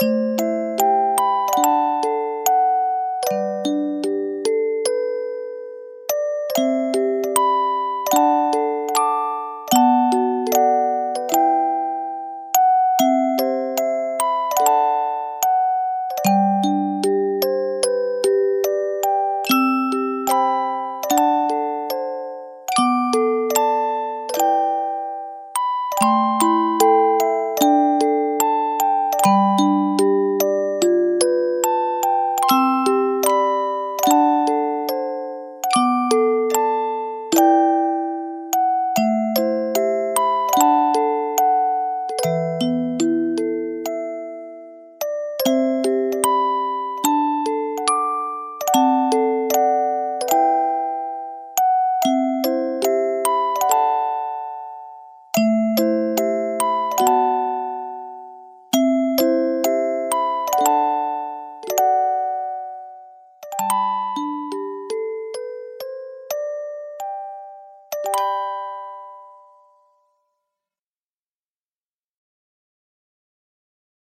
[0.00, 0.27] you